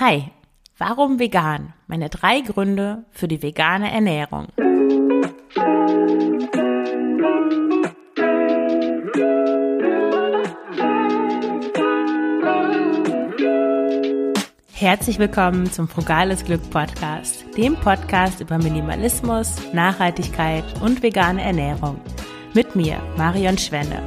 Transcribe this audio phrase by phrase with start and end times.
[0.00, 0.30] Hi,
[0.78, 1.74] warum vegan?
[1.86, 4.46] Meine drei Gründe für die vegane Ernährung.
[14.72, 22.00] Herzlich willkommen zum Frugales Glück Podcast, dem Podcast über Minimalismus, Nachhaltigkeit und vegane Ernährung.
[22.54, 24.00] Mit mir, Marion Schwenne.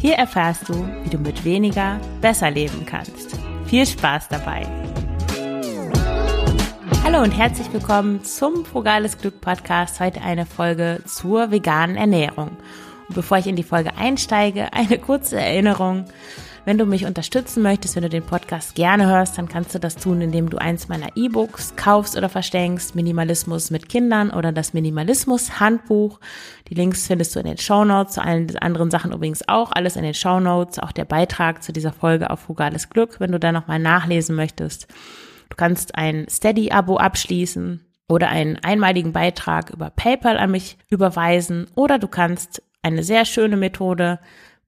[0.00, 3.38] Hier erfährst du, wie du mit weniger besser leben kannst.
[3.66, 4.66] Viel Spaß dabei!
[7.10, 9.98] Hallo und herzlich willkommen zum Frugales Glück Podcast.
[9.98, 12.50] Heute eine Folge zur veganen Ernährung.
[13.08, 16.04] Und bevor ich in die Folge einsteige, eine kurze Erinnerung.
[16.66, 19.96] Wenn du mich unterstützen möchtest, wenn du den Podcast gerne hörst, dann kannst du das
[19.96, 25.60] tun, indem du eins meiner E-Books kaufst oder verschenkst, Minimalismus mit Kindern oder das Minimalismus
[25.60, 26.20] Handbuch.
[26.68, 29.96] Die Links findest du in den Show Notes, zu allen anderen Sachen übrigens auch, alles
[29.96, 33.40] in den Show Notes, auch der Beitrag zu dieser Folge auf Frugales Glück, wenn du
[33.40, 34.88] da nochmal nachlesen möchtest.
[35.48, 41.98] Du kannst ein Steady-Abo abschließen oder einen einmaligen Beitrag über PayPal an mich überweisen oder
[41.98, 44.18] du kannst eine sehr schöne Methode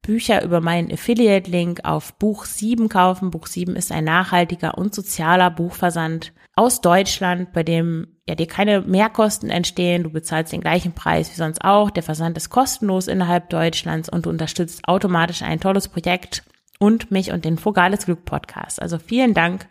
[0.02, 3.30] Bücher über meinen Affiliate-Link auf Buch 7 kaufen.
[3.30, 8.80] Buch 7 ist ein nachhaltiger und sozialer Buchversand aus Deutschland, bei dem ja dir keine
[8.80, 10.02] Mehrkosten entstehen.
[10.02, 11.90] Du bezahlst den gleichen Preis wie sonst auch.
[11.90, 16.44] Der Versand ist kostenlos innerhalb Deutschlands und du unterstützt automatisch ein tolles Projekt
[16.78, 18.80] und mich und den Frugales Glück Podcast.
[18.80, 19.68] Also vielen Dank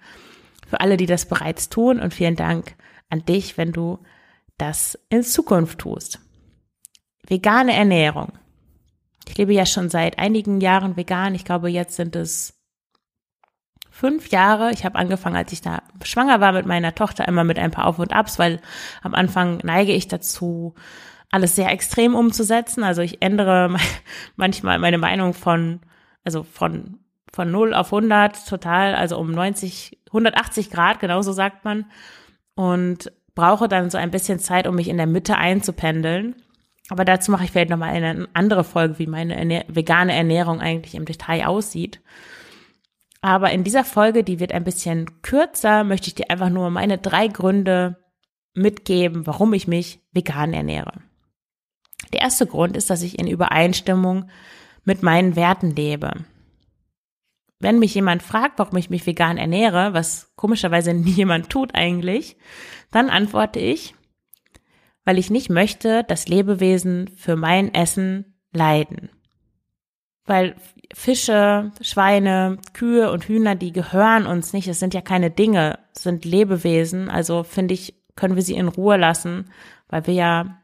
[0.70, 2.76] für alle, die das bereits tun und vielen Dank
[3.10, 4.00] an dich, wenn du
[4.58, 6.20] das in Zukunft tust.
[7.28, 8.34] Vegane Ernährung.
[9.28, 11.36] Ich lebe ja schon seit einigen Jahren vegan.
[11.36, 12.60] Ich glaube, jetzt sind es
[13.90, 14.72] fünf Jahre.
[14.72, 17.86] Ich habe angefangen, als ich da schwanger war mit meiner Tochter, immer mit ein paar
[17.86, 18.62] Auf und Abs, weil
[19.02, 20.76] am Anfang neige ich dazu,
[21.32, 22.84] alles sehr extrem umzusetzen.
[22.84, 23.76] Also ich ändere
[24.36, 25.82] manchmal meine Meinung von,
[26.24, 27.00] also von,
[27.34, 31.86] von 0 auf 100 total, also um 90, 180 Grad, genauso sagt man.
[32.56, 36.36] Und brauche dann so ein bisschen Zeit, um mich in der Mitte einzupendeln.
[36.90, 40.96] Aber dazu mache ich vielleicht nochmal eine andere Folge, wie meine Ernähr vegane Ernährung eigentlich
[40.96, 42.02] im Detail aussieht.
[43.22, 46.98] Aber in dieser Folge, die wird ein bisschen kürzer, möchte ich dir einfach nur meine
[46.98, 47.98] drei Gründe
[48.54, 50.94] mitgeben, warum ich mich vegan ernähre.
[52.14, 54.30] Der erste Grund ist, dass ich in Übereinstimmung
[54.84, 56.14] mit meinen Werten lebe.
[57.60, 62.38] Wenn mich jemand fragt, warum ich mich vegan ernähre, was komischerweise nie jemand tut eigentlich,
[62.92, 63.96] dann antworte ich,
[65.06, 69.10] weil ich nicht möchte, dass Lebewesen für mein Essen leiden.
[70.26, 70.56] Weil
[70.94, 74.68] Fische, Schweine, Kühe und Hühner, die gehören uns nicht.
[74.68, 77.10] Es sind ja keine Dinge, sind Lebewesen.
[77.10, 79.52] Also finde ich, können wir sie in Ruhe lassen,
[79.88, 80.62] weil wir ja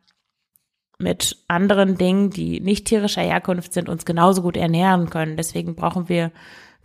[0.98, 5.38] mit anderen Dingen, die nicht tierischer Herkunft sind, uns genauso gut ernähren können.
[5.38, 6.32] Deswegen brauchen wir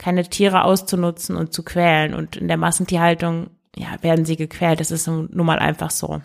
[0.00, 2.15] keine Tiere auszunutzen und zu quälen.
[2.15, 4.81] Und in der Massentierhaltung, ja, werden sie gequält.
[4.81, 6.22] Das ist nun mal einfach so.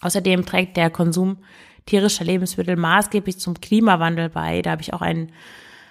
[0.00, 1.38] Außerdem trägt der Konsum
[1.86, 4.62] tierischer Lebensmittel maßgeblich zum Klimawandel bei.
[4.62, 5.32] Da habe ich auch ein,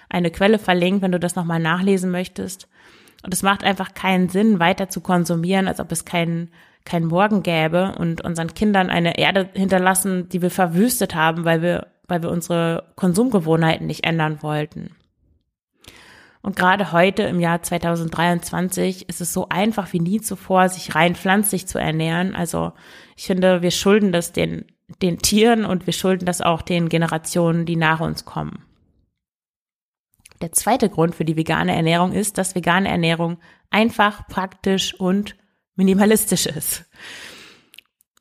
[0.08, 2.68] eine Quelle verlinkt, wenn du das nochmal nachlesen möchtest.
[3.22, 6.50] Und es macht einfach keinen Sinn, weiter zu konsumieren, als ob es keinen
[6.86, 11.88] kein Morgen gäbe und unseren Kindern eine Erde hinterlassen, die wir verwüstet haben, weil wir,
[12.08, 14.94] weil wir unsere Konsumgewohnheiten nicht ändern wollten.
[16.44, 21.14] Und gerade heute im Jahr 2023 ist es so einfach wie nie zuvor, sich rein
[21.14, 22.34] pflanzlich zu ernähren.
[22.34, 22.72] Also
[23.16, 24.66] ich finde, wir schulden das den,
[25.00, 28.62] den Tieren und wir schulden das auch den Generationen, die nach uns kommen.
[30.42, 33.38] Der zweite Grund für die vegane Ernährung ist, dass vegane Ernährung
[33.70, 35.36] einfach, praktisch und
[35.76, 36.84] minimalistisch ist.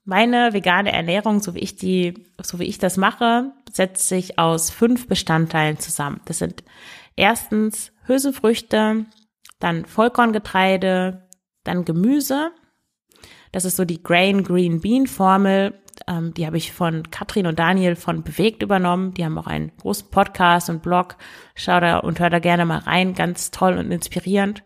[0.06, 4.70] Meine vegane Ernährung, so wie ich die, so wie ich das mache, setzt sich aus
[4.70, 6.22] fünf Bestandteilen zusammen.
[6.24, 6.64] Das sind
[7.18, 9.06] erstens Hülsenfrüchte,
[9.60, 11.28] dann Vollkorngetreide,
[11.64, 12.52] dann Gemüse.
[13.52, 15.80] Das ist so die Grain Green Bean Formel.
[16.08, 19.14] Ähm, die habe ich von Katrin und Daniel von Bewegt übernommen.
[19.14, 21.16] Die haben auch einen großen Podcast und Blog.
[21.56, 23.14] Schau da und hör da gerne mal rein.
[23.14, 24.64] Ganz toll und inspirierend.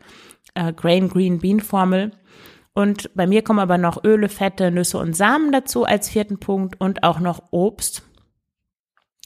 [0.55, 2.11] Äh, Grain Green Bean Formel.
[2.73, 6.79] Und bei mir kommen aber noch Öle, Fette, Nüsse und Samen dazu als vierten Punkt
[6.79, 8.06] und auch noch Obst.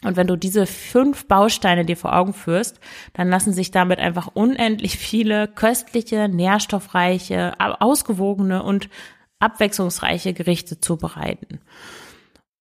[0.04, 2.80] Und wenn du diese fünf Bausteine dir vor Augen führst,
[3.14, 8.90] dann lassen sich damit einfach unendlich viele köstliche, nährstoffreiche, ausgewogene und
[9.40, 11.60] abwechslungsreiche Gerichte zubereiten.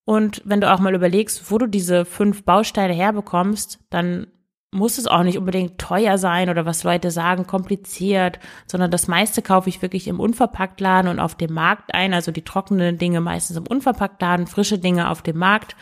[0.05, 4.27] Und wenn du auch mal überlegst, wo du diese fünf Bausteine herbekommst, dann
[4.73, 9.43] muss es auch nicht unbedingt teuer sein oder was Leute sagen, kompliziert, sondern das meiste
[9.43, 13.57] kaufe ich wirklich im Unverpacktladen und auf dem Markt ein, also die trockenen Dinge meistens
[13.57, 15.75] im Unverpacktladen, frische Dinge auf dem Markt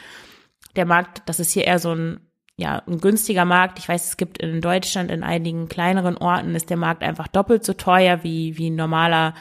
[0.76, 2.20] der Markt, das ist hier eher so ein
[2.58, 3.78] ja, ein günstiger Markt.
[3.78, 7.64] Ich weiß, es gibt in Deutschland in einigen kleineren Orten ist der Markt einfach doppelt
[7.64, 9.34] so teuer wie, wie ein normaler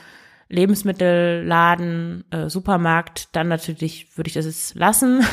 [0.50, 3.36] Lebensmittelladen, äh, Supermarkt.
[3.36, 5.26] Dann natürlich würde ich das jetzt lassen,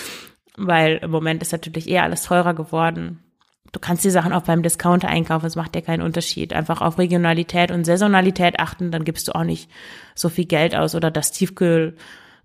[0.56, 3.22] weil im Moment ist natürlich eher alles teurer geworden.
[3.70, 6.52] Du kannst die Sachen auch beim Discounter einkaufen, es macht ja keinen Unterschied.
[6.52, 9.70] Einfach auf Regionalität und Saisonalität achten, dann gibst du auch nicht
[10.16, 11.96] so viel Geld aus oder das Tiefkühl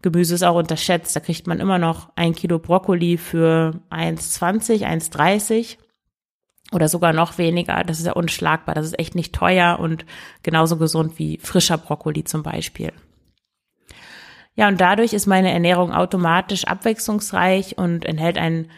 [0.03, 1.15] Gemüse ist auch unterschätzt.
[1.15, 5.77] Da kriegt man immer noch ein Kilo Brokkoli für 1,20, 1,30
[6.71, 7.83] oder sogar noch weniger.
[7.83, 8.75] Das ist ja unschlagbar.
[8.75, 10.05] Das ist echt nicht teuer und
[10.43, 12.91] genauso gesund wie frischer Brokkoli zum Beispiel.
[14.55, 18.69] Ja, und dadurch ist meine Ernährung automatisch abwechslungsreich und enthält ein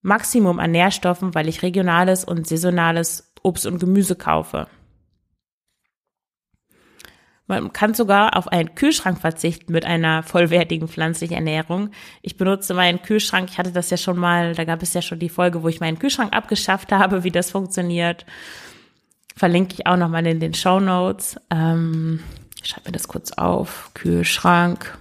[0.00, 4.68] Maximum an Nährstoffen, weil ich regionales und saisonales Obst und Gemüse kaufe.
[7.48, 11.90] Man kann sogar auf einen Kühlschrank verzichten mit einer vollwertigen pflanzlichen Ernährung.
[12.20, 15.18] Ich benutze meinen Kühlschrank, ich hatte das ja schon mal, da gab es ja schon
[15.18, 18.26] die Folge, wo ich meinen Kühlschrank abgeschafft habe, wie das funktioniert.
[19.34, 21.40] Verlinke ich auch nochmal in den Show Notes.
[21.50, 22.20] Ähm,
[22.62, 23.92] ich schreibe mir das kurz auf.
[23.94, 24.98] Kühlschrank.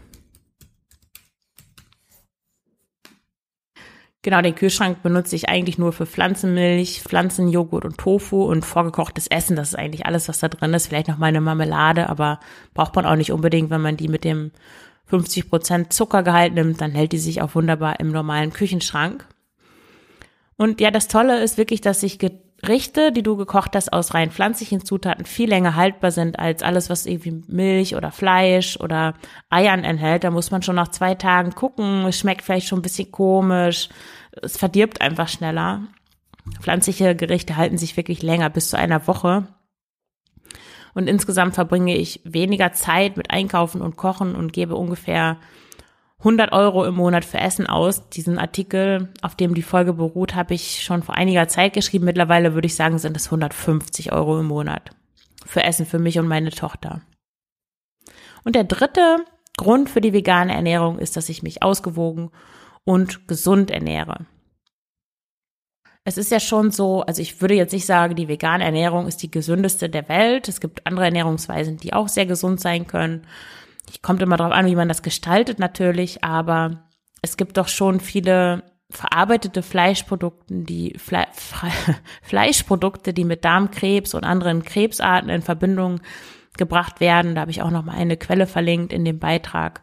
[4.27, 9.55] Genau, den Kühlschrank benutze ich eigentlich nur für Pflanzenmilch, Pflanzenjoghurt und Tofu und vorgekochtes Essen.
[9.55, 10.87] Das ist eigentlich alles, was da drin ist.
[10.87, 12.41] Vielleicht noch mal eine Marmelade, aber
[12.73, 14.51] braucht man auch nicht unbedingt, wenn man die mit dem
[15.05, 19.25] 50 Prozent Zuckergehalt nimmt, dann hält die sich auch wunderbar im normalen Küchenschrank.
[20.57, 22.19] Und ja, das Tolle ist wirklich, dass sich
[22.59, 26.89] Gerichte, die du gekocht hast, aus rein pflanzlichen Zutaten viel länger haltbar sind als alles,
[26.89, 29.13] was irgendwie Milch oder Fleisch oder
[29.49, 30.23] Eiern enthält.
[30.23, 32.05] Da muss man schon nach zwei Tagen gucken.
[32.05, 33.89] Es schmeckt vielleicht schon ein bisschen komisch.
[34.31, 35.83] Es verdirbt einfach schneller.
[36.59, 39.47] Pflanzliche Gerichte halten sich wirklich länger, bis zu einer Woche.
[40.95, 45.37] Und insgesamt verbringe ich weniger Zeit mit Einkaufen und Kochen und gebe ungefähr
[46.19, 48.09] 100 Euro im Monat für Essen aus.
[48.09, 52.05] Diesen Artikel, auf dem die Folge beruht, habe ich schon vor einiger Zeit geschrieben.
[52.05, 54.91] Mittlerweile würde ich sagen, sind es 150 Euro im Monat
[55.45, 57.01] für Essen für mich und meine Tochter.
[58.43, 59.17] Und der dritte
[59.57, 62.31] Grund für die vegane Ernährung ist, dass ich mich ausgewogen
[62.83, 64.25] und gesund ernähre.
[66.03, 69.17] Es ist ja schon so, also ich würde jetzt nicht sagen, die vegane Ernährung ist
[69.17, 70.47] die gesündeste der Welt.
[70.47, 73.27] Es gibt andere Ernährungsweisen, die auch sehr gesund sein können
[74.01, 76.87] kommt immer darauf an, wie man das gestaltet natürlich, aber
[77.21, 81.25] es gibt doch schon viele verarbeitete Fleischprodukte, die Fle
[82.21, 85.99] Fleischprodukte, die mit Darmkrebs und anderen Krebsarten in Verbindung
[86.57, 87.35] gebracht werden.
[87.35, 89.81] Da habe ich auch noch mal eine Quelle verlinkt in dem Beitrag.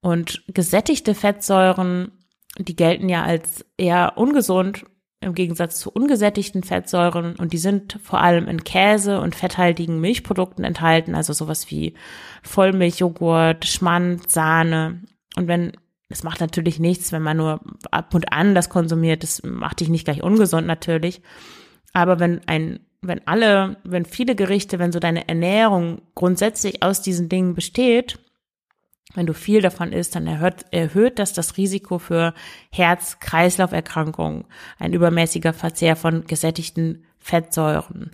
[0.00, 2.12] Und gesättigte Fettsäuren,
[2.58, 4.84] die gelten ja als eher ungesund
[5.24, 10.64] im Gegensatz zu ungesättigten Fettsäuren und die sind vor allem in Käse und fetthaltigen Milchprodukten
[10.64, 11.94] enthalten, also sowas wie
[12.42, 15.02] Vollmilchjoghurt, Schmand, Sahne.
[15.36, 15.72] Und wenn,
[16.08, 17.60] es macht natürlich nichts, wenn man nur
[17.90, 21.22] ab und an das konsumiert, das macht dich nicht gleich ungesund natürlich.
[21.92, 27.28] Aber wenn ein, wenn alle, wenn viele Gerichte, wenn so deine Ernährung grundsätzlich aus diesen
[27.28, 28.18] Dingen besteht,
[29.14, 32.34] wenn du viel davon isst, dann erhöht, erhöht das das Risiko für
[32.70, 34.44] Herz-Kreislauf-Erkrankungen,
[34.78, 38.10] ein übermäßiger Verzehr von gesättigten Fettsäuren.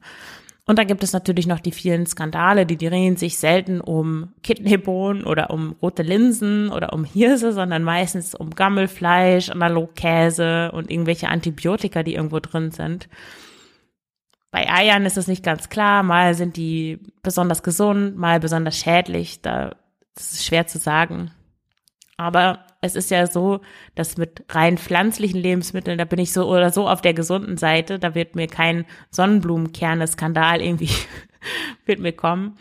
[0.67, 5.25] Und dann gibt es natürlich noch die vielen Skandale, die drehen sich selten um Kidneybohnen
[5.25, 12.05] oder um rote Linsen oder um Hirse, sondern meistens um Gammelfleisch, Analogkäse und irgendwelche Antibiotika,
[12.05, 13.09] die irgendwo drin sind.
[14.53, 19.41] Bei Eiern ist es nicht ganz klar, mal sind die besonders gesund, mal besonders schädlich.
[19.43, 19.75] Da
[20.15, 21.31] das ist schwer zu sagen.
[22.17, 23.61] Aber es ist ja so,
[23.95, 27.99] dass mit rein pflanzlichen Lebensmitteln, da bin ich so oder so auf der gesunden Seite,
[27.99, 30.91] da wird mir kein Sonnenblumenkerne-Skandal irgendwie
[31.87, 32.59] wird mir kommen.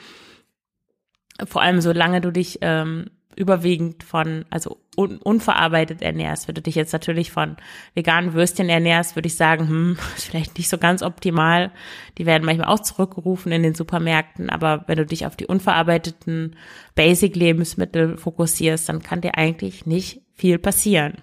[1.45, 6.47] Vor allem solange du dich ähm, überwiegend von, also un unverarbeitet ernährst.
[6.47, 7.55] Wenn du dich jetzt natürlich von
[7.93, 11.71] veganen Würstchen ernährst, würde ich sagen, hm, ist vielleicht nicht so ganz optimal.
[12.17, 16.55] Die werden manchmal auch zurückgerufen in den Supermärkten, aber wenn du dich auf die unverarbeiteten
[16.95, 21.13] Basic-Lebensmittel fokussierst, dann kann dir eigentlich nicht viel passieren.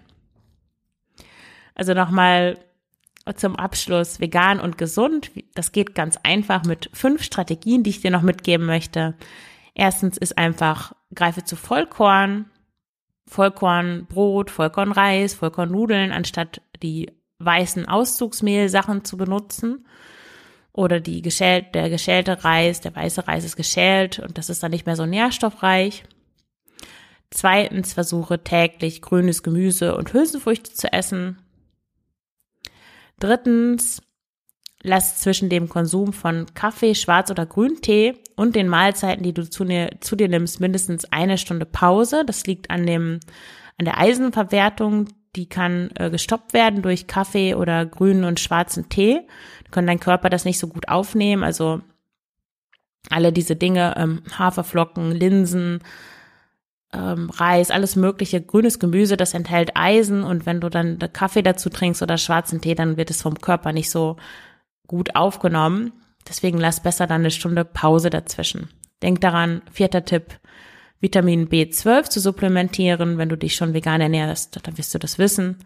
[1.74, 2.58] Also nochmal
[3.34, 5.30] zum Abschluss vegan und gesund.
[5.54, 9.14] Das geht ganz einfach mit fünf Strategien, die ich dir noch mitgeben möchte.
[9.74, 12.50] Erstens ist einfach, greife zu Vollkorn,
[13.28, 19.86] Vollkornbrot, Vollkornreis, Vollkornnudeln, anstatt die weißen Auszugsmehlsachen zu benutzen.
[20.72, 24.70] Oder die geschält, der geschälte Reis, der weiße Reis ist geschält und das ist dann
[24.70, 26.04] nicht mehr so nährstoffreich.
[27.30, 31.38] Zweitens versuche täglich grünes Gemüse und Hülsenfrüchte zu essen.
[33.18, 34.02] Drittens
[34.86, 39.64] lass zwischen dem Konsum von Kaffee, Schwarz- oder Grüntee und den Mahlzeiten, die du zu
[39.64, 42.24] dir, zu dir nimmst, mindestens eine Stunde Pause.
[42.24, 43.20] Das liegt an dem,
[43.78, 49.20] an der Eisenverwertung, die kann äh, gestoppt werden durch Kaffee oder grünen und schwarzen Tee.
[49.64, 51.42] Da kann dein Körper das nicht so gut aufnehmen.
[51.42, 51.80] Also
[53.10, 55.80] alle diese Dinge, ähm, Haferflocken, Linsen,
[56.92, 61.70] ähm, Reis, alles mögliche, grünes Gemüse, das enthält Eisen und wenn du dann Kaffee dazu
[61.70, 64.16] trinkst oder schwarzen Tee, dann wird es vom Körper nicht so
[64.86, 65.92] gut aufgenommen.
[66.28, 68.68] Deswegen lass besser dann eine Stunde Pause dazwischen.
[69.02, 70.38] Denk daran, vierter Tipp,
[71.00, 75.58] Vitamin B12 zu supplementieren, wenn du dich schon vegan ernährst, dann wirst du das wissen.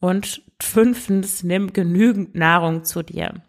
[0.00, 3.42] Und fünftens, nimm genügend Nahrung zu dir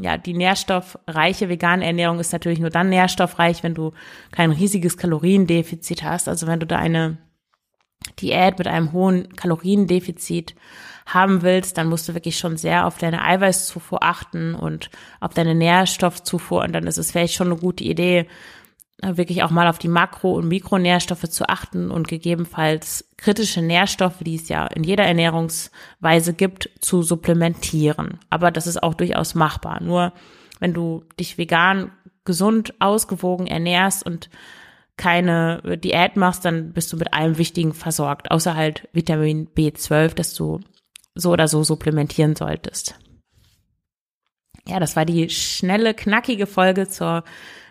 [0.00, 3.92] ja, die nährstoffreiche vegane Ernährung ist natürlich nur dann nährstoffreich, wenn du
[4.32, 6.28] kein riesiges Kaloriendefizit hast.
[6.28, 7.18] Also wenn du da eine
[8.20, 10.54] Diät mit einem hohen Kaloriendefizit
[11.06, 15.54] haben willst, dann musst du wirklich schon sehr auf deine Eiweißzufuhr achten und auf deine
[15.54, 16.62] Nährstoffzufuhr.
[16.62, 18.26] Und dann ist es vielleicht schon eine gute Idee,
[19.02, 24.18] äh, wirklich auch mal auf die Makro- und Mikronährstoffe zu achten und gegebenenfalls kritische Nährstoffe,
[24.20, 28.18] die es ja in jeder Ernährungsweise gibt, zu supplementieren.
[28.30, 29.82] Aber das ist auch durchaus machbar.
[29.82, 30.12] Nur
[30.60, 31.90] wenn du dich vegan,
[32.24, 34.30] gesund, ausgewogen ernährst und
[34.96, 40.34] keine Diät machst, dann bist du mit allem Wichtigen versorgt, außer halt Vitamin B12, das
[40.34, 40.60] du
[41.14, 42.98] so oder so supplementieren solltest.
[44.66, 47.24] Ja, das war die schnelle, knackige Folge zur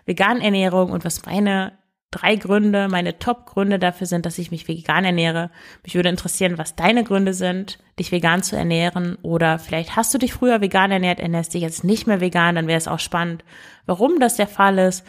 [0.05, 1.73] veganen Ernährung und was meine
[2.13, 5.49] drei Gründe, meine Top-Gründe dafür sind, dass ich mich vegan ernähre.
[5.83, 9.17] Mich würde interessieren, was deine Gründe sind, dich vegan zu ernähren.
[9.23, 12.67] Oder vielleicht hast du dich früher vegan ernährt, ernährst dich jetzt nicht mehr vegan, dann
[12.67, 13.43] wäre es auch spannend,
[13.87, 15.03] warum das der Fall ist.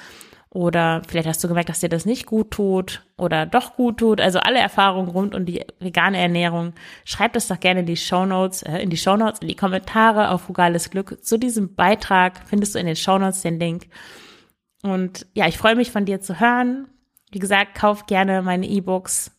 [0.55, 4.21] Oder vielleicht hast du gemerkt, dass dir das nicht gut tut oder doch gut tut.
[4.21, 6.75] Also alle Erfahrungen rund um die vegane Ernährung.
[7.05, 9.57] Schreib das doch gerne in die Show Notes, äh, in die Show Notes, in die
[9.57, 11.25] Kommentare auf Fugales Glück.
[11.25, 13.89] Zu diesem Beitrag findest du in den Show Notes den Link.
[14.85, 16.87] Und ja, ich freue mich von dir zu hören.
[17.33, 19.33] Wie gesagt, kauf gerne meine E-Books,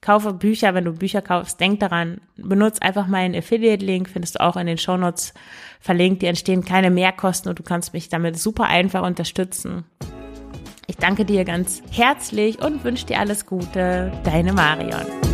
[0.00, 4.56] kaufe Bücher, wenn du Bücher kaufst, denk daran, benutze einfach meinen Affiliate-Link, findest du auch
[4.56, 5.32] in den Shownotes
[5.78, 6.22] verlinkt.
[6.22, 9.84] Die entstehen keine Mehrkosten und du kannst mich damit super einfach unterstützen.
[10.88, 14.12] Ich danke dir ganz herzlich und wünsche dir alles Gute.
[14.24, 15.25] Deine Marion.